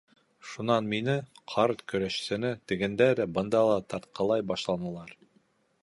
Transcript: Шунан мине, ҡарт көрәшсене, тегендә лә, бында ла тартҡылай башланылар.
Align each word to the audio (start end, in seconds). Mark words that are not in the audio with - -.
Шунан 0.51 0.87
мине, 0.93 1.13
ҡарт 1.51 1.83
көрәшсене, 1.93 2.51
тегендә 2.71 3.11
лә, 3.21 3.31
бында 3.37 3.65
ла 3.71 3.79
тартҡылай 3.95 4.49
башланылар. 4.55 5.15